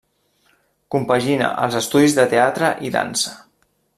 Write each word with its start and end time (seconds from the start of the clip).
Compagina 0.95 1.51
els 1.67 1.77
estudis 1.81 2.17
de 2.21 2.27
teatre 2.33 2.73
i 2.89 2.93
dansa. 2.99 3.37